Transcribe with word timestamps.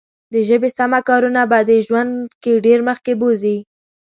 د 0.33 0.35
ژبې 0.47 0.69
سمه 0.77 0.99
کارونه 1.09 1.41
به 1.51 1.59
دې 1.69 1.77
ژوند 1.87 2.11
کې 2.43 2.63
ډېر 2.65 2.79
مخکې 2.89 3.13
بوزي. 3.21 3.57